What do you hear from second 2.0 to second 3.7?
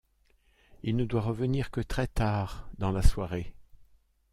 tard dans la soirée...